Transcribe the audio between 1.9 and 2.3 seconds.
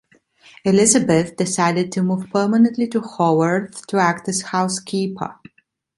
to move